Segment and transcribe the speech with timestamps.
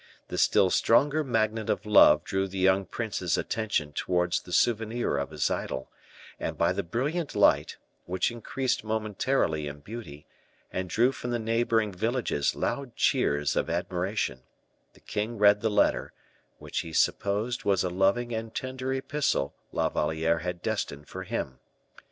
[0.29, 5.29] The still stronger magnet of love drew the young prince's attention towards the souvenir of
[5.29, 5.91] his idol;
[6.39, 10.25] and, by the brilliant light, which increased momentarily in beauty,
[10.71, 14.41] and drew from the neighboring villages loud cheers of admiration,
[14.93, 16.13] the king read the letter,
[16.57, 21.59] which he supposed was a loving and tender epistle La Valliere had destined for him.